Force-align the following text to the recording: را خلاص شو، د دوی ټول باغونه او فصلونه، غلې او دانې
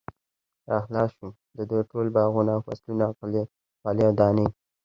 را 0.69 0.77
خلاص 0.85 1.11
شو، 1.17 1.27
د 1.57 1.59
دوی 1.69 1.81
ټول 1.91 2.05
باغونه 2.15 2.51
او 2.55 2.61
فصلونه، 2.67 3.05
غلې 3.85 4.03
او 4.09 4.13
دانې 4.19 4.47